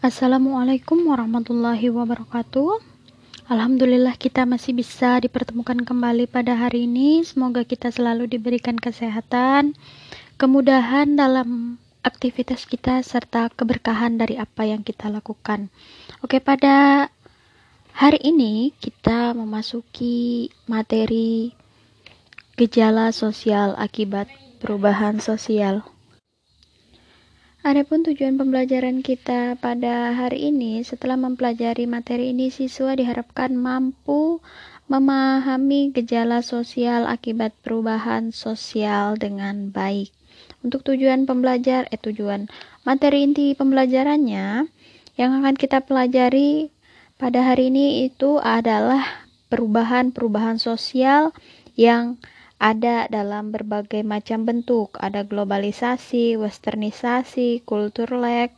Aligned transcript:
Assalamualaikum 0.00 1.12
warahmatullahi 1.12 1.92
wabarakatuh. 1.92 2.80
Alhamdulillah 3.52 4.16
kita 4.16 4.48
masih 4.48 4.72
bisa 4.72 5.20
dipertemukan 5.20 5.76
kembali 5.76 6.24
pada 6.24 6.56
hari 6.56 6.88
ini. 6.88 7.20
Semoga 7.20 7.68
kita 7.68 7.92
selalu 7.92 8.24
diberikan 8.24 8.80
kesehatan, 8.80 9.76
kemudahan 10.40 11.20
dalam 11.20 11.76
aktivitas 12.00 12.64
kita 12.64 13.04
serta 13.04 13.52
keberkahan 13.52 14.16
dari 14.16 14.40
apa 14.40 14.64
yang 14.64 14.80
kita 14.80 15.12
lakukan. 15.12 15.68
Oke, 16.24 16.40
pada 16.40 17.12
hari 17.92 18.24
ini 18.24 18.72
kita 18.80 19.36
memasuki 19.36 20.48
materi 20.64 21.52
gejala 22.56 23.12
sosial 23.12 23.76
akibat 23.76 24.32
perubahan 24.64 25.20
sosial. 25.20 25.84
Adapun 27.60 28.00
tujuan 28.00 28.40
pembelajaran 28.40 29.04
kita 29.04 29.52
pada 29.60 30.16
hari 30.16 30.48
ini, 30.48 30.80
setelah 30.80 31.20
mempelajari 31.20 31.84
materi 31.84 32.32
ini, 32.32 32.48
siswa 32.48 32.96
diharapkan 32.96 33.52
mampu 33.52 34.40
memahami 34.88 35.92
gejala 35.92 36.40
sosial 36.40 37.04
akibat 37.04 37.52
perubahan 37.60 38.32
sosial 38.32 39.20
dengan 39.20 39.68
baik. 39.68 40.08
Untuk 40.64 40.88
tujuan 40.88 41.28
pembelajar, 41.28 41.84
eh 41.92 42.00
tujuan 42.00 42.48
materi 42.88 43.28
inti 43.28 43.52
pembelajarannya 43.52 44.64
yang 45.20 45.30
akan 45.44 45.52
kita 45.52 45.84
pelajari 45.84 46.72
pada 47.20 47.44
hari 47.44 47.68
ini 47.68 48.08
itu 48.08 48.40
adalah 48.40 49.04
perubahan-perubahan 49.52 50.56
sosial 50.56 51.36
yang 51.76 52.16
ada 52.60 53.08
dalam 53.08 53.50
berbagai 53.50 54.04
macam 54.04 54.44
bentuk. 54.44 55.00
Ada 55.00 55.24
globalisasi, 55.24 56.36
westernisasi, 56.36 57.64
kultur 57.64 58.12
lag, 58.20 58.52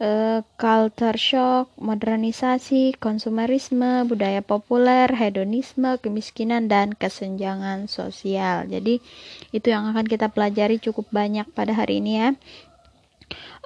uh, 0.00 0.40
culture 0.56 1.20
shock, 1.20 1.68
modernisasi, 1.76 2.96
konsumerisme, 2.96 4.08
budaya 4.08 4.40
populer, 4.40 5.12
hedonisme, 5.12 6.00
kemiskinan, 6.00 6.72
dan 6.72 6.96
kesenjangan 6.96 7.86
sosial. 7.86 8.64
Jadi, 8.64 9.04
itu 9.52 9.66
yang 9.68 9.92
akan 9.92 10.08
kita 10.08 10.32
pelajari 10.32 10.80
cukup 10.80 11.12
banyak 11.12 11.44
pada 11.52 11.76
hari 11.76 12.00
ini 12.00 12.12
ya. 12.16 12.30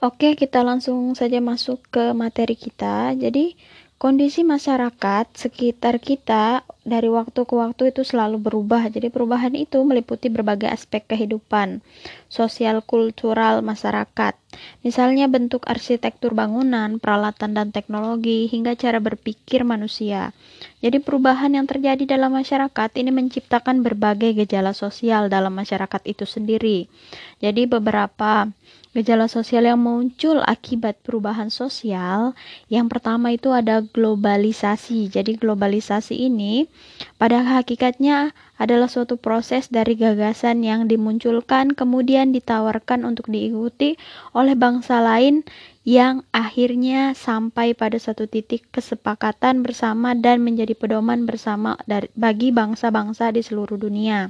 Oke, 0.02 0.34
kita 0.34 0.66
langsung 0.66 1.14
saja 1.14 1.38
masuk 1.38 1.78
ke 1.94 2.10
materi 2.10 2.58
kita. 2.58 3.14
Jadi, 3.14 3.54
kondisi 4.02 4.42
masyarakat 4.42 5.30
sekitar 5.30 6.02
kita 6.02 6.66
dari 6.82 7.06
waktu 7.06 7.46
ke 7.46 7.54
waktu 7.54 7.94
itu 7.94 8.02
selalu 8.02 8.42
berubah. 8.42 8.90
Jadi 8.90 9.14
perubahan 9.14 9.54
itu 9.54 9.78
meliputi 9.86 10.26
berbagai 10.26 10.66
aspek 10.74 11.06
kehidupan 11.06 11.86
sosial 12.26 12.82
kultural 12.82 13.62
masyarakat. 13.62 14.34
Misalnya 14.82 15.30
bentuk 15.30 15.62
arsitektur 15.70 16.34
bangunan, 16.34 16.98
peralatan 16.98 17.54
dan 17.54 17.70
teknologi 17.70 18.50
hingga 18.50 18.74
cara 18.74 18.98
berpikir 18.98 19.62
manusia. 19.62 20.34
Jadi 20.82 20.98
perubahan 20.98 21.54
yang 21.54 21.70
terjadi 21.70 22.02
dalam 22.02 22.34
masyarakat 22.34 22.90
ini 22.98 23.14
menciptakan 23.14 23.86
berbagai 23.86 24.34
gejala 24.34 24.74
sosial 24.74 25.30
dalam 25.30 25.54
masyarakat 25.54 26.02
itu 26.10 26.26
sendiri. 26.26 26.90
Jadi 27.38 27.70
beberapa 27.70 28.50
Gejala 28.92 29.24
sosial 29.24 29.64
yang 29.64 29.80
muncul 29.80 30.44
akibat 30.44 31.00
perubahan 31.00 31.48
sosial, 31.48 32.36
yang 32.68 32.92
pertama 32.92 33.32
itu 33.32 33.48
ada 33.48 33.80
globalisasi. 33.80 35.08
Jadi 35.08 35.40
globalisasi 35.40 36.28
ini 36.28 36.68
pada 37.16 37.40
hakikatnya 37.40 38.36
adalah 38.60 38.92
suatu 38.92 39.16
proses 39.16 39.72
dari 39.72 39.96
gagasan 39.96 40.60
yang 40.60 40.92
dimunculkan 40.92 41.72
kemudian 41.72 42.36
ditawarkan 42.36 43.08
untuk 43.08 43.32
diikuti 43.32 43.96
oleh 44.36 44.52
bangsa 44.52 45.00
lain 45.00 45.40
yang 45.88 46.28
akhirnya 46.28 47.16
sampai 47.16 47.72
pada 47.72 47.96
satu 47.96 48.28
titik 48.28 48.68
kesepakatan 48.76 49.64
bersama 49.64 50.12
dan 50.12 50.44
menjadi 50.44 50.76
pedoman 50.76 51.24
bersama 51.24 51.80
bagi 52.12 52.52
bangsa-bangsa 52.52 53.32
di 53.32 53.40
seluruh 53.40 53.80
dunia. 53.80 54.28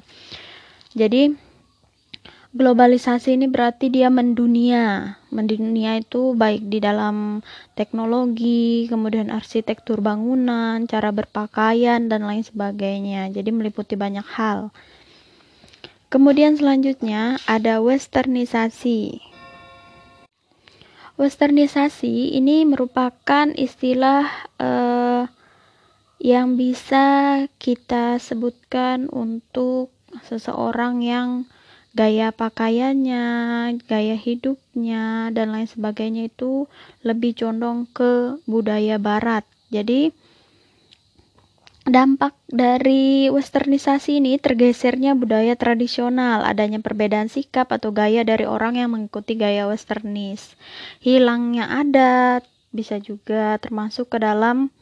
Jadi 0.95 1.52
globalisasi 2.53 3.41
ini 3.41 3.49
berarti 3.49 3.89
dia 3.89 4.13
mendunia. 4.13 5.17
Mendunia 5.33 5.97
itu 5.97 6.37
baik 6.37 6.69
di 6.69 6.85
dalam 6.85 7.41
teknologi, 7.73 8.87
kemudian 8.93 9.33
arsitektur 9.33 10.05
bangunan, 10.05 10.85
cara 10.85 11.09
berpakaian 11.09 12.13
dan 12.13 12.29
lain 12.29 12.45
sebagainya. 12.45 13.33
Jadi 13.33 13.49
meliputi 13.49 13.97
banyak 13.97 14.25
hal. 14.37 14.69
Kemudian 16.13 16.61
selanjutnya 16.61 17.41
ada 17.49 17.81
westernisasi. 17.81 19.25
Westernisasi 21.17 22.37
ini 22.37 22.69
merupakan 22.69 23.49
istilah 23.57 24.29
uh, 24.61 25.25
yang 26.21 26.61
bisa 26.61 27.41
kita 27.57 28.21
sebutkan 28.21 29.09
untuk 29.09 29.89
seseorang 30.29 31.01
yang 31.01 31.49
gaya 31.93 32.33
pakaiannya, 32.33 33.25
gaya 33.85 34.17
hidupnya, 34.17 35.29
dan 35.33 35.53
lain 35.53 35.69
sebagainya 35.69 36.33
itu 36.33 36.65
lebih 37.05 37.37
condong 37.37 37.85
ke 37.93 38.41
budaya 38.49 38.97
barat. 38.97 39.45
Jadi, 39.69 40.13
dampak 41.83 42.33
dari 42.47 43.27
westernisasi 43.29 44.23
ini 44.23 44.39
tergesernya 44.41 45.13
budaya 45.19 45.53
tradisional, 45.59 46.47
adanya 46.47 46.79
perbedaan 46.79 47.29
sikap 47.29 47.69
atau 47.75 47.93
gaya 47.93 48.23
dari 48.25 48.49
orang 48.49 48.81
yang 48.81 48.95
mengikuti 48.95 49.37
gaya 49.37 49.69
westernis. 49.69 50.57
Hilangnya 51.03 51.69
adat 51.83 52.47
bisa 52.73 52.97
juga 53.03 53.61
termasuk 53.61 54.17
ke 54.17 54.19
dalam 54.23 54.73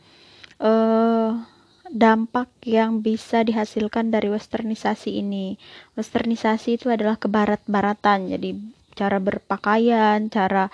uh, 0.62 1.42
dampak 1.90 2.46
yang 2.62 3.02
bisa 3.02 3.42
dihasilkan 3.42 4.14
dari 4.14 4.30
westernisasi 4.30 5.18
ini. 5.18 5.58
Westernisasi 5.98 6.78
itu 6.78 6.86
adalah 6.88 7.18
kebarat-baratan, 7.18 8.30
jadi 8.30 8.50
cara 8.94 9.18
berpakaian, 9.18 10.30
cara 10.30 10.70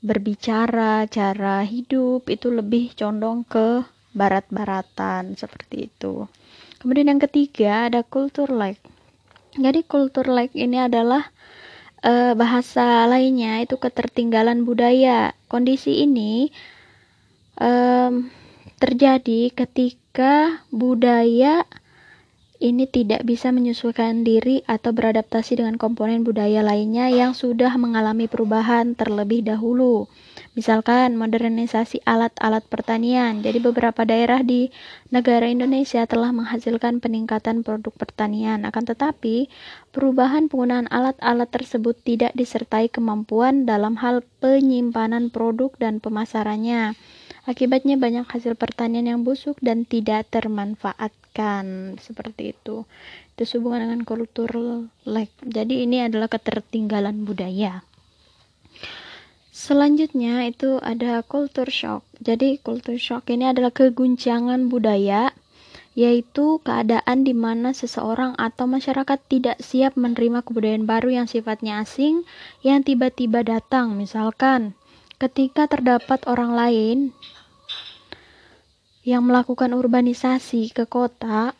berbicara, 0.00 1.04
cara 1.10 1.66
hidup 1.66 2.30
itu 2.32 2.48
lebih 2.48 2.94
condong 2.96 3.44
ke 3.44 3.84
barat-baratan 4.16 5.36
seperti 5.36 5.92
itu. 5.92 6.26
Kemudian 6.78 7.10
yang 7.10 7.22
ketiga 7.22 7.90
ada 7.90 8.06
kultur 8.06 8.48
like. 8.48 8.80
Jadi 9.58 9.82
kultur 9.82 10.30
like 10.30 10.54
ini 10.54 10.78
adalah 10.78 11.34
uh, 12.06 12.32
bahasa 12.38 13.04
lainnya 13.10 13.58
itu 13.66 13.74
ketertinggalan 13.74 14.62
budaya. 14.62 15.34
Kondisi 15.50 16.06
ini 16.06 16.54
um, 17.58 18.30
terjadi 18.78 19.50
ketika 19.50 20.07
budaya 20.74 21.62
ini 22.58 22.90
tidak 22.90 23.22
bisa 23.22 23.54
menyesuaikan 23.54 24.26
diri 24.26 24.66
atau 24.66 24.90
beradaptasi 24.90 25.62
dengan 25.62 25.78
komponen 25.78 26.26
budaya 26.26 26.58
lainnya 26.58 27.06
yang 27.06 27.30
sudah 27.30 27.70
mengalami 27.78 28.26
perubahan 28.26 28.98
terlebih 28.98 29.46
dahulu. 29.46 30.10
Misalkan 30.58 31.14
modernisasi 31.14 32.02
alat-alat 32.02 32.66
pertanian. 32.66 33.46
Jadi 33.46 33.62
beberapa 33.62 34.02
daerah 34.02 34.42
di 34.42 34.74
negara 35.14 35.46
Indonesia 35.46 36.02
telah 36.10 36.34
menghasilkan 36.34 36.98
peningkatan 36.98 37.62
produk 37.62 37.94
pertanian. 37.94 38.66
Akan 38.66 38.82
tetapi, 38.82 39.46
perubahan 39.94 40.50
penggunaan 40.50 40.90
alat-alat 40.90 41.46
tersebut 41.54 41.94
tidak 42.02 42.34
disertai 42.34 42.90
kemampuan 42.90 43.70
dalam 43.70 43.94
hal 44.02 44.26
penyimpanan 44.42 45.30
produk 45.30 45.70
dan 45.78 46.02
pemasarannya. 46.02 46.98
Akibatnya 47.48 47.96
banyak 47.96 48.28
hasil 48.28 48.60
pertanian 48.60 49.08
yang 49.08 49.20
busuk 49.24 49.56
dan 49.64 49.88
tidak 49.88 50.28
termanfaatkan 50.28 51.96
seperti 51.96 52.52
itu. 52.52 52.84
Itu 53.40 53.56
hubungan 53.56 53.88
dengan 53.88 54.04
kultur 54.04 54.52
lag. 55.08 55.32
Jadi 55.40 55.88
ini 55.88 56.04
adalah 56.04 56.28
ketertinggalan 56.28 57.24
budaya. 57.24 57.88
Selanjutnya 59.48 60.44
itu 60.44 60.76
ada 60.84 61.24
culture 61.24 61.72
shock. 61.72 62.04
Jadi 62.20 62.60
culture 62.60 63.00
shock 63.00 63.32
ini 63.32 63.48
adalah 63.48 63.72
keguncangan 63.72 64.68
budaya 64.68 65.32
yaitu 65.98 66.62
keadaan 66.62 67.26
di 67.26 67.34
mana 67.34 67.74
seseorang 67.74 68.38
atau 68.38 68.70
masyarakat 68.70 69.18
tidak 69.26 69.58
siap 69.58 69.98
menerima 69.98 70.46
kebudayaan 70.46 70.86
baru 70.86 71.10
yang 71.10 71.26
sifatnya 71.26 71.82
asing 71.82 72.22
yang 72.62 72.86
tiba-tiba 72.86 73.42
datang. 73.42 73.98
Misalkan, 73.98 74.77
ketika 75.18 75.66
terdapat 75.66 76.22
orang 76.30 76.54
lain 76.54 76.98
yang 79.02 79.26
melakukan 79.26 79.74
urbanisasi 79.74 80.70
ke 80.70 80.86
kota, 80.86 81.58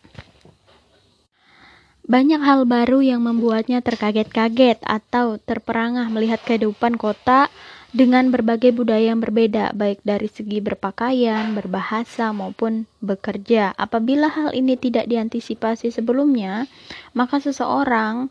banyak 2.09 2.41
hal 2.41 2.65
baru 2.65 3.05
yang 3.05 3.21
membuatnya 3.21 3.85
terkaget-kaget 3.85 4.81
atau 4.81 5.37
terperangah 5.37 6.09
melihat 6.09 6.41
kehidupan 6.41 6.97
kota 6.97 7.53
dengan 7.93 8.29
berbagai 8.29 8.73
budaya 8.77 9.13
yang 9.13 9.21
berbeda, 9.21 9.73
baik 9.73 10.05
dari 10.05 10.29
segi 10.29 10.61
berpakaian, 10.61 11.57
berbahasa, 11.57 12.37
maupun 12.37 12.85
bekerja. 13.01 13.73
Apabila 13.77 14.29
hal 14.29 14.53
ini 14.53 14.77
tidak 14.77 15.09
diantisipasi 15.09 15.89
sebelumnya, 15.89 16.69
maka 17.17 17.41
seseorang 17.41 18.29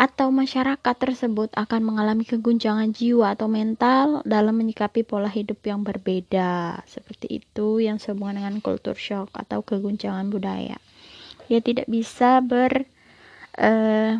atau 0.00 0.32
masyarakat 0.32 0.96
tersebut 0.96 1.52
akan 1.52 1.84
mengalami 1.84 2.24
keguncangan 2.24 2.88
jiwa 2.88 3.36
atau 3.36 3.52
mental 3.52 4.24
dalam 4.24 4.56
menyikapi 4.56 5.04
pola 5.04 5.28
hidup 5.28 5.60
yang 5.68 5.84
berbeda. 5.84 6.80
Seperti 6.88 7.44
itu 7.44 7.84
yang 7.84 8.00
sehubungan 8.00 8.40
dengan 8.40 8.64
culture 8.64 8.96
shock 8.96 9.28
atau 9.36 9.60
keguncangan 9.60 10.32
budaya. 10.32 10.80
Dia 11.52 11.60
tidak 11.60 11.84
bisa 11.84 12.40
ber 12.40 12.88
uh, 13.60 14.16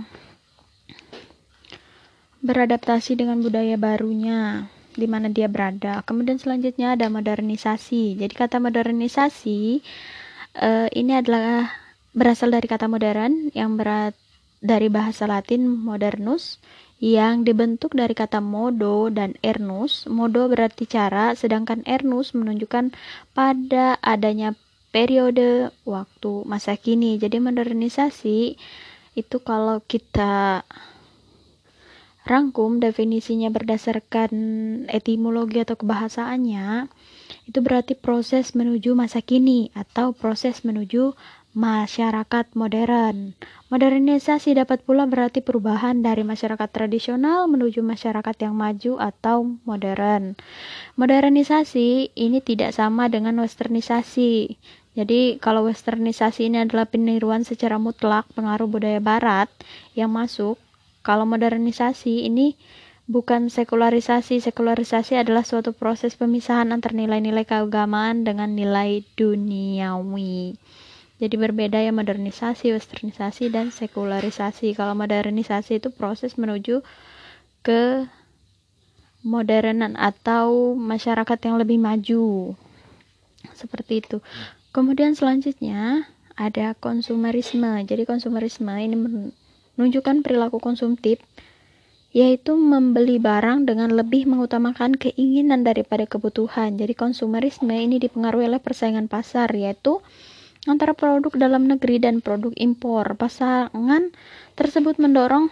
beradaptasi 2.45 3.17
dengan 3.17 3.41
budaya 3.41 3.81
barunya 3.81 4.69
di 4.93 5.09
mana 5.09 5.33
dia 5.33 5.49
berada. 5.49 6.05
Kemudian 6.05 6.37
selanjutnya 6.37 6.93
ada 6.93 7.09
modernisasi. 7.09 8.21
Jadi 8.21 8.35
kata 8.37 8.61
modernisasi 8.61 9.81
uh, 10.61 10.93
ini 10.93 11.17
adalah 11.17 11.73
berasal 12.13 12.53
dari 12.53 12.69
kata 12.69 12.85
modern 12.85 13.49
yang 13.57 13.81
berat 13.81 14.13
dari 14.61 14.93
bahasa 14.93 15.25
Latin 15.25 15.65
modernus 15.67 16.61
yang 17.01 17.49
dibentuk 17.49 17.97
dari 17.97 18.13
kata 18.13 18.45
modo 18.45 19.09
dan 19.09 19.35
ernus. 19.41 20.05
Modo 20.05 20.47
berarti 20.53 20.85
cara, 20.85 21.33
sedangkan 21.33 21.81
ernus 21.89 22.37
menunjukkan 22.37 22.93
pada 23.33 23.97
adanya 24.05 24.53
periode 24.93 25.73
waktu 25.89 26.45
masa 26.45 26.77
kini. 26.77 27.17
Jadi 27.17 27.41
modernisasi 27.41 28.61
itu 29.17 29.37
kalau 29.43 29.81
kita 29.81 30.63
rangkum 32.29 32.79
definisinya 32.85 33.49
berdasarkan 33.49 34.31
etimologi 34.93 35.65
atau 35.65 35.81
kebahasaannya, 35.81 36.87
itu 37.49 37.59
berarti 37.65 37.97
proses 37.97 38.53
menuju 38.53 38.93
masa 38.93 39.25
kini 39.25 39.73
atau 39.73 40.13
proses 40.13 40.63
menuju 40.63 41.17
masyarakat 41.51 42.55
modern. 42.55 43.35
Modernisasi 43.71 44.55
dapat 44.55 44.83
pula 44.87 45.07
berarti 45.07 45.43
perubahan 45.43 46.03
dari 46.03 46.23
masyarakat 46.23 46.69
tradisional 46.71 47.51
menuju 47.51 47.83
masyarakat 47.83 48.37
yang 48.43 48.55
maju 48.55 48.99
atau 49.03 49.59
modern. 49.67 50.39
Modernisasi 50.95 52.15
ini 52.15 52.39
tidak 52.43 52.75
sama 52.75 53.11
dengan 53.11 53.39
westernisasi. 53.43 54.59
Jadi, 54.95 55.39
kalau 55.39 55.71
westernisasi 55.71 56.51
ini 56.51 56.67
adalah 56.67 56.87
peniruan 56.87 57.47
secara 57.47 57.79
mutlak 57.79 58.27
pengaruh 58.35 58.67
budaya 58.67 58.99
barat 58.99 59.47
yang 59.95 60.11
masuk, 60.11 60.59
kalau 61.07 61.27
modernisasi 61.27 62.27
ini 62.27 62.59
bukan 63.11 63.51
sekularisasi. 63.51 64.39
Sekularisasi 64.39 65.19
adalah 65.19 65.43
suatu 65.43 65.75
proses 65.75 66.15
pemisahan 66.15 66.71
antar 66.71 66.95
nilai-nilai 66.95 67.43
keagamaan 67.43 68.23
dengan 68.23 68.55
nilai 68.55 69.03
duniawi. 69.19 70.55
Jadi 71.21 71.37
berbeda 71.37 71.77
ya 71.85 71.93
modernisasi, 71.93 72.73
westernisasi, 72.73 73.53
dan 73.53 73.69
sekularisasi. 73.69 74.73
Kalau 74.73 74.97
modernisasi 74.97 75.77
itu 75.77 75.93
proses 75.93 76.41
menuju 76.41 76.81
ke 77.61 78.09
modernan 79.21 80.01
atau 80.01 80.73
masyarakat 80.73 81.39
yang 81.45 81.61
lebih 81.61 81.77
maju. 81.77 82.57
Seperti 83.53 84.01
itu. 84.01 84.25
Kemudian 84.73 85.13
selanjutnya 85.13 86.09
ada 86.41 86.73
konsumerisme. 86.73 87.85
Jadi 87.85 88.09
konsumerisme 88.09 88.73
ini 88.81 88.97
menunjukkan 89.77 90.25
perilaku 90.25 90.57
konsumtif 90.57 91.21
yaitu 92.11 92.59
membeli 92.59 93.23
barang 93.23 93.71
dengan 93.71 93.95
lebih 93.95 94.27
mengutamakan 94.27 94.99
keinginan 94.99 95.63
daripada 95.63 96.09
kebutuhan. 96.11 96.75
Jadi 96.75 96.97
konsumerisme 96.99 97.71
ini 97.71 98.03
dipengaruhi 98.03 98.51
oleh 98.51 98.59
persaingan 98.59 99.07
pasar 99.07 99.47
yaitu 99.55 100.03
antara 100.69 100.93
produk 100.93 101.33
dalam 101.33 101.65
negeri 101.65 102.03
dan 102.03 102.21
produk 102.21 102.53
impor. 102.59 103.17
Pasangan 103.17 104.13
tersebut 104.59 105.01
mendorong 105.01 105.49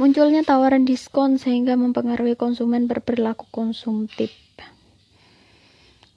munculnya 0.00 0.40
tawaran 0.40 0.88
diskon 0.88 1.36
sehingga 1.36 1.76
mempengaruhi 1.76 2.38
konsumen 2.38 2.88
berperilaku 2.88 3.44
konsumtif. 3.52 4.32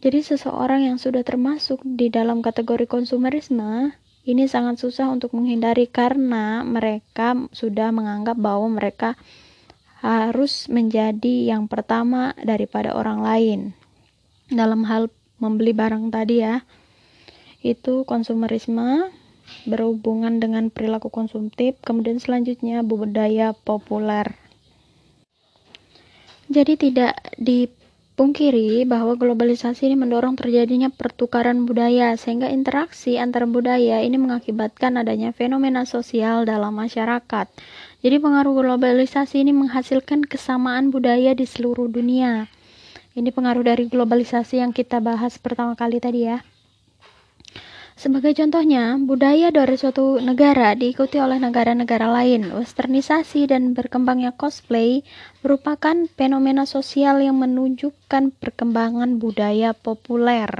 Jadi 0.05 0.21
seseorang 0.21 0.85
yang 0.85 0.97
sudah 1.01 1.25
termasuk 1.25 1.81
di 1.81 2.13
dalam 2.13 2.45
kategori 2.45 2.85
konsumerisme 2.85 3.89
ini 4.25 4.45
sangat 4.45 4.77
susah 4.77 5.09
untuk 5.09 5.33
menghindari 5.33 5.89
karena 5.89 6.61
mereka 6.61 7.33
sudah 7.49 7.89
menganggap 7.89 8.37
bahwa 8.37 8.69
mereka 8.69 9.17
harus 10.05 10.69
menjadi 10.69 11.49
yang 11.49 11.65
pertama 11.65 12.37
daripada 12.37 12.93
orang 12.93 13.19
lain. 13.25 13.59
Dalam 14.45 14.85
hal 14.85 15.09
membeli 15.41 15.73
barang 15.73 16.13
tadi 16.13 16.45
ya 16.45 16.61
itu 17.65 18.05
konsumerisme 18.05 19.09
berhubungan 19.65 20.37
dengan 20.37 20.69
perilaku 20.69 21.09
konsumtif, 21.09 21.77
kemudian 21.81 22.21
selanjutnya 22.21 22.85
budaya 22.85 23.57
populer. 23.57 24.37
Jadi 26.45 26.77
tidak 26.77 27.17
dipungkiri 27.41 28.85
bahwa 28.85 29.17
globalisasi 29.17 29.89
ini 29.89 29.97
mendorong 29.97 30.37
terjadinya 30.37 30.93
pertukaran 30.93 31.65
budaya 31.65 32.13
sehingga 32.21 32.53
interaksi 32.53 33.17
antar 33.17 33.49
budaya 33.49 34.05
ini 34.05 34.21
mengakibatkan 34.21 35.01
adanya 35.01 35.33
fenomena 35.33 35.89
sosial 35.89 36.45
dalam 36.45 36.77
masyarakat. 36.77 37.49
Jadi 38.05 38.17
pengaruh 38.21 38.53
globalisasi 38.61 39.41
ini 39.41 39.57
menghasilkan 39.57 40.21
kesamaan 40.21 40.93
budaya 40.93 41.33
di 41.33 41.49
seluruh 41.49 41.89
dunia. 41.89 42.45
Ini 43.17 43.33
pengaruh 43.33 43.65
dari 43.65 43.89
globalisasi 43.89 44.61
yang 44.61 44.69
kita 44.69 45.01
bahas 45.01 45.41
pertama 45.41 45.73
kali 45.73 45.97
tadi 45.97 46.29
ya. 46.29 46.45
Sebagai 47.95 48.35
contohnya, 48.35 48.99
budaya 48.99 49.55
dari 49.55 49.79
suatu 49.79 50.19
negara 50.19 50.75
diikuti 50.75 51.15
oleh 51.15 51.39
negara-negara 51.39 52.11
lain. 52.11 52.51
Westernisasi 52.51 53.47
dan 53.47 53.71
berkembangnya 53.71 54.35
cosplay 54.35 55.07
merupakan 55.39 55.95
fenomena 56.19 56.67
sosial 56.67 57.23
yang 57.23 57.39
menunjukkan 57.39 58.35
perkembangan 58.35 59.15
budaya 59.15 59.71
populer. 59.71 60.51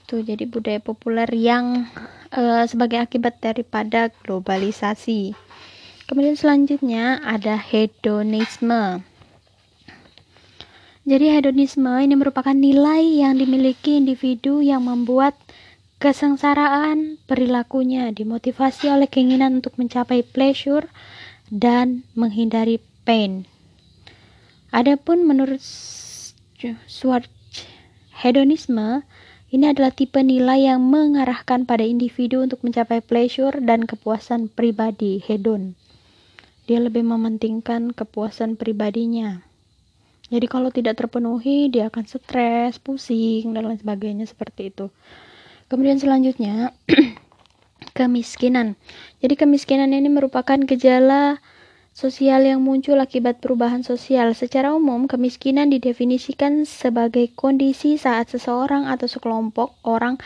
Itu 0.00 0.24
jadi 0.24 0.48
budaya 0.48 0.80
populer 0.80 1.28
yang 1.28 1.92
uh, 2.32 2.64
sebagai 2.64 3.04
akibat 3.04 3.44
daripada 3.44 4.08
globalisasi. 4.24 5.36
Kemudian 6.08 6.40
selanjutnya 6.40 7.20
ada 7.20 7.60
hedonisme. 7.60 9.04
Jadi 11.04 11.26
hedonisme 11.36 11.92
ini 12.00 12.16
merupakan 12.16 12.56
nilai 12.56 13.20
yang 13.20 13.36
dimiliki 13.36 14.00
individu 14.00 14.64
yang 14.64 14.88
membuat 14.88 15.36
Kesengsaraan 15.98 17.18
perilakunya 17.26 18.14
dimotivasi 18.14 18.86
oleh 18.86 19.10
keinginan 19.10 19.58
untuk 19.58 19.74
mencapai 19.82 20.22
pleasure 20.22 20.86
dan 21.50 22.06
menghindari 22.14 22.78
pain. 23.02 23.50
Adapun 24.70 25.26
menurut 25.26 25.58
Schwartz, 26.86 27.26
hedonisme 28.14 29.02
ini 29.50 29.74
adalah 29.74 29.90
tipe 29.90 30.22
nilai 30.22 30.70
yang 30.70 30.86
mengarahkan 30.86 31.66
pada 31.66 31.82
individu 31.82 32.46
untuk 32.46 32.62
mencapai 32.62 33.02
pleasure 33.02 33.58
dan 33.58 33.82
kepuasan 33.82 34.54
pribadi, 34.54 35.18
hedon. 35.18 35.74
Dia 36.70 36.78
lebih 36.78 37.02
mementingkan 37.02 37.90
kepuasan 37.90 38.54
pribadinya. 38.54 39.42
Jadi 40.30 40.46
kalau 40.46 40.70
tidak 40.70 41.00
terpenuhi, 41.00 41.72
dia 41.72 41.90
akan 41.90 42.04
stres, 42.06 42.78
pusing, 42.78 43.50
dan 43.50 43.66
lain 43.66 43.80
sebagainya 43.82 44.30
seperti 44.30 44.70
itu. 44.70 44.94
Kemudian 45.68 46.00
selanjutnya 46.00 46.72
kemiskinan. 47.98 48.80
Jadi 49.20 49.36
kemiskinan 49.36 49.92
ini 49.92 50.08
merupakan 50.08 50.56
gejala 50.56 51.44
sosial 51.92 52.46
yang 52.46 52.64
muncul 52.64 52.96
akibat 52.96 53.42
perubahan 53.42 53.84
sosial. 53.84 54.32
Secara 54.32 54.70
umum, 54.72 55.04
kemiskinan 55.04 55.68
didefinisikan 55.68 56.64
sebagai 56.64 57.28
kondisi 57.36 58.00
saat 58.00 58.30
seseorang 58.30 58.86
atau 58.86 59.10
sekelompok 59.10 59.76
orang 59.82 60.16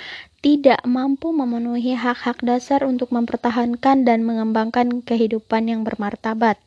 tidak 0.44 0.78
mampu 0.84 1.32
memenuhi 1.32 1.96
hak-hak 1.96 2.44
dasar 2.44 2.84
untuk 2.84 3.08
mempertahankan 3.14 4.04
dan 4.04 4.26
mengembangkan 4.26 5.00
kehidupan 5.00 5.70
yang 5.70 5.80
bermartabat. 5.82 6.60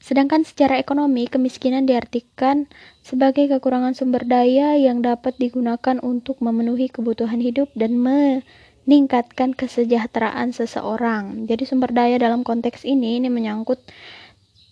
Sedangkan 0.00 0.48
secara 0.48 0.80
ekonomi, 0.80 1.28
kemiskinan 1.28 1.84
diartikan 1.84 2.66
sebagai 3.04 3.52
kekurangan 3.52 3.92
sumber 3.92 4.24
daya 4.24 4.74
yang 4.80 5.04
dapat 5.04 5.36
digunakan 5.36 6.00
untuk 6.00 6.40
memenuhi 6.40 6.88
kebutuhan 6.88 7.38
hidup 7.38 7.68
dan 7.76 8.00
meningkatkan 8.00 9.52
kesejahteraan 9.52 10.56
seseorang. 10.56 11.44
Jadi 11.44 11.68
sumber 11.68 11.92
daya 11.92 12.16
dalam 12.16 12.40
konteks 12.48 12.88
ini 12.88 13.20
ini 13.20 13.28
menyangkut 13.28 13.78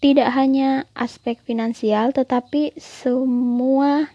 tidak 0.01 0.33
hanya 0.33 0.89
aspek 0.97 1.37
finansial 1.45 2.15
tetapi 2.17 2.73
semua 2.81 4.09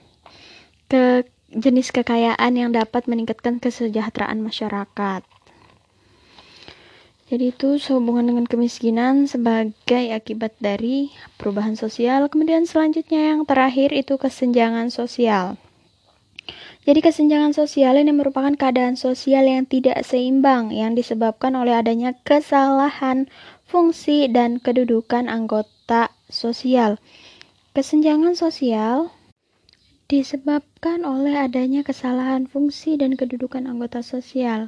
ke 0.90 1.28
jenis 1.54 1.94
kekayaan 1.94 2.58
yang 2.58 2.74
dapat 2.74 3.06
meningkatkan 3.06 3.62
kesejahteraan 3.62 4.42
masyarakat. 4.42 5.22
Jadi 7.32 7.56
itu 7.56 7.80
sehubungan 7.80 8.28
dengan 8.28 8.46
kemiskinan 8.46 9.32
sebagai 9.32 10.12
akibat 10.12 10.54
dari 10.60 11.10
perubahan 11.40 11.80
sosial. 11.80 12.28
Kemudian 12.28 12.68
selanjutnya 12.68 13.32
yang 13.34 13.48
terakhir 13.48 13.96
itu 13.96 14.20
kesenjangan 14.20 14.92
sosial. 14.92 15.56
Jadi 16.84 17.00
kesenjangan 17.00 17.56
sosial 17.56 17.96
ini 17.96 18.12
merupakan 18.12 18.52
keadaan 18.60 19.00
sosial 19.00 19.48
yang 19.48 19.64
tidak 19.64 20.04
seimbang 20.04 20.68
yang 20.68 21.00
disebabkan 21.00 21.56
oleh 21.56 21.80
adanya 21.80 22.12
kesalahan 22.28 23.32
fungsi 23.64 24.28
dan 24.28 24.60
kedudukan 24.60 25.32
anggota 25.32 26.12
sosial. 26.28 27.00
Kesenjangan 27.72 28.36
sosial 28.36 29.16
disebabkan 30.12 31.08
oleh 31.08 31.40
adanya 31.40 31.88
kesalahan 31.88 32.52
fungsi 32.52 33.00
dan 33.00 33.16
kedudukan 33.16 33.64
anggota 33.64 34.04
sosial. 34.04 34.68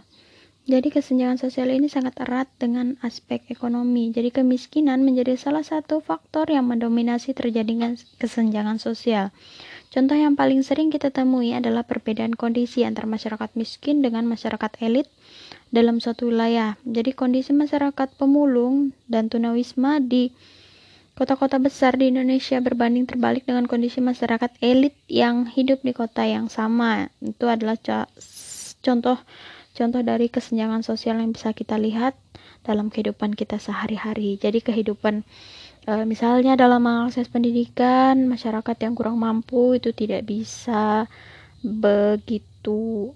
Jadi 0.66 0.90
kesenjangan 0.90 1.38
sosial 1.38 1.70
ini 1.70 1.86
sangat 1.86 2.18
erat 2.26 2.50
dengan 2.58 2.98
aspek 3.06 3.46
ekonomi. 3.54 4.10
Jadi 4.10 4.34
kemiskinan 4.34 5.06
menjadi 5.06 5.38
salah 5.38 5.62
satu 5.62 6.02
faktor 6.02 6.50
yang 6.50 6.66
mendominasi 6.66 7.38
terjadinya 7.38 7.94
kesenjangan 8.18 8.82
sosial. 8.82 9.30
Contoh 9.94 10.18
yang 10.18 10.34
paling 10.34 10.66
sering 10.66 10.90
kita 10.90 11.14
temui 11.14 11.54
adalah 11.54 11.86
perbedaan 11.86 12.34
kondisi 12.34 12.82
antara 12.82 13.06
masyarakat 13.06 13.54
miskin 13.54 14.02
dengan 14.02 14.26
masyarakat 14.26 14.82
elit 14.82 15.06
dalam 15.70 16.02
suatu 16.02 16.34
wilayah. 16.34 16.82
Jadi 16.82 17.14
kondisi 17.14 17.54
masyarakat 17.54 18.18
pemulung 18.18 18.90
dan 19.06 19.30
tunawisma 19.30 20.02
di 20.02 20.34
kota-kota 21.14 21.62
besar 21.62 21.94
di 21.94 22.10
Indonesia 22.10 22.58
berbanding 22.58 23.06
terbalik 23.06 23.46
dengan 23.46 23.70
kondisi 23.70 24.02
masyarakat 24.02 24.58
elit 24.66 24.98
yang 25.06 25.46
hidup 25.46 25.86
di 25.86 25.94
kota 25.94 26.26
yang 26.26 26.50
sama. 26.50 27.14
Itu 27.22 27.46
adalah 27.48 27.78
contoh 28.82 29.22
contoh 29.76 30.02
dari 30.02 30.32
kesenjangan 30.32 30.82
sosial 30.82 31.20
yang 31.20 31.36
bisa 31.36 31.52
kita 31.52 31.76
lihat 31.76 32.16
dalam 32.64 32.88
kehidupan 32.90 33.36
kita 33.36 33.60
sehari-hari. 33.60 34.40
Jadi 34.40 34.64
kehidupan 34.64 35.22
e, 35.86 35.94
misalnya 36.08 36.56
dalam 36.56 36.82
mengakses 36.82 37.28
pendidikan, 37.30 38.26
masyarakat 38.26 38.78
yang 38.82 38.96
kurang 38.98 39.20
mampu 39.20 39.78
itu 39.78 39.92
tidak 39.92 40.26
bisa 40.26 41.06
begitu 41.62 43.14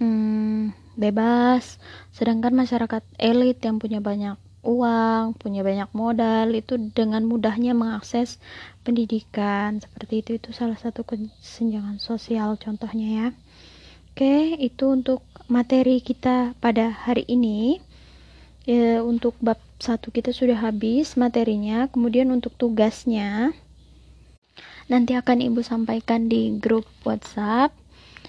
hmm, 0.00 0.72
bebas, 0.96 1.78
sedangkan 2.10 2.56
masyarakat 2.56 3.04
elit 3.20 3.60
yang 3.62 3.76
punya 3.78 4.00
banyak 4.02 4.40
uang, 4.60 5.40
punya 5.40 5.64
banyak 5.64 5.88
modal 5.96 6.52
itu 6.52 6.76
dengan 6.92 7.24
mudahnya 7.24 7.72
mengakses 7.72 8.36
pendidikan. 8.84 9.80
Seperti 9.80 10.14
itu 10.20 10.30
itu 10.36 10.48
salah 10.52 10.76
satu 10.76 11.04
kesenjangan 11.04 11.96
sosial 12.00 12.60
contohnya 12.60 13.08
ya. 13.08 13.28
Oke, 14.10 14.58
itu 14.58 14.90
untuk 14.90 15.22
materi 15.46 16.02
kita 16.02 16.58
pada 16.58 16.90
hari 16.90 17.22
ini. 17.30 17.78
E, 18.66 18.98
untuk 19.00 19.38
bab 19.40 19.56
satu 19.80 20.12
kita 20.12 20.34
sudah 20.34 20.60
habis 20.60 21.14
materinya 21.16 21.86
kemudian 21.88 22.28
untuk 22.34 22.52
tugasnya. 22.58 23.54
Nanti 24.90 25.14
akan 25.14 25.38
ibu 25.46 25.62
sampaikan 25.62 26.26
di 26.26 26.58
grup 26.58 26.84
WhatsApp. 27.06 27.70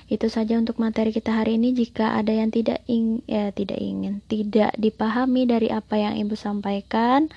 Itu 0.05 0.29
saja 0.29 0.61
untuk 0.61 0.77
materi 0.77 1.09
kita 1.09 1.33
hari 1.33 1.57
ini. 1.57 1.73
Jika 1.73 2.13
ada 2.13 2.29
yang 2.29 2.53
tidak 2.53 2.85
ingin 2.85 3.25
ya 3.25 3.49
tidak 3.49 3.81
ingin 3.81 4.21
tidak 4.29 4.77
dipahami 4.77 5.49
dari 5.49 5.73
apa 5.73 5.97
yang 5.97 6.13
ibu 6.13 6.37
sampaikan 6.37 7.27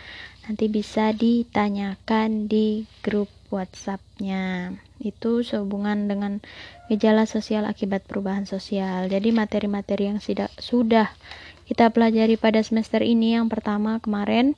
nanti 0.45 0.69
bisa 0.69 1.17
ditanyakan 1.17 2.45
di 2.53 2.85
grup 3.01 3.33
WhatsAppnya 3.55 4.75
itu 4.99 5.47
sehubungan 5.47 6.11
dengan 6.11 6.43
gejala 6.91 7.31
sosial 7.31 7.65
akibat 7.71 8.03
perubahan 8.05 8.45
sosial. 8.45 9.07
Jadi 9.07 9.31
materi-materi 9.31 10.11
yang 10.11 10.19
sudah 10.19 10.51
sudah 10.59 11.09
kita 11.65 11.89
pelajari 11.95 12.37
pada 12.37 12.61
semester 12.61 13.01
ini 13.01 13.39
yang 13.39 13.49
pertama 13.49 14.03
kemarin 14.03 14.53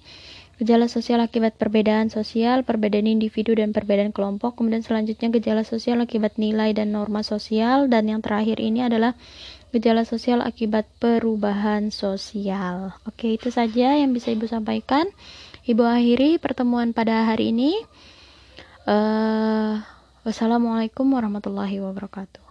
gejala 0.57 0.89
sosial 0.89 1.21
akibat 1.21 1.61
perbedaan 1.61 2.09
sosial, 2.09 2.65
perbedaan 2.65 3.05
individu 3.05 3.53
dan 3.53 3.77
perbedaan 3.77 4.11
kelompok. 4.11 4.57
Kemudian 4.57 4.81
selanjutnya 4.81 5.29
gejala 5.37 5.63
sosial 5.69 6.01
akibat 6.01 6.41
nilai 6.41 6.73
dan 6.73 6.97
norma 6.97 7.21
sosial 7.21 7.93
dan 7.93 8.09
yang 8.09 8.25
terakhir 8.25 8.57
ini 8.57 8.89
adalah 8.89 9.13
gejala 9.77 10.09
sosial 10.09 10.41
akibat 10.41 10.89
perubahan 10.97 11.93
sosial. 11.93 12.97
Oke, 13.05 13.37
itu 13.37 13.53
saja 13.53 14.01
yang 14.01 14.17
bisa 14.17 14.33
Ibu 14.33 14.49
sampaikan. 14.49 15.05
Ibu 15.69 15.85
akhiri 15.85 16.41
pertemuan 16.41 16.97
pada 16.97 17.29
hari 17.29 17.53
ini. 17.53 17.77
Uh, 18.87 19.83
Wassalamualaikum 20.23 21.11
warahmatullahi 21.11 21.83
wabarakatuh. 21.83 22.46